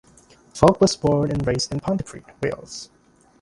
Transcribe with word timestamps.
Volk 0.59 0.81
was 0.81 0.95
born 0.97 1.29
and 1.29 1.45
raised 1.45 1.71
in 1.71 1.79
Pontypridd, 1.79 2.25
Wales. 2.41 2.89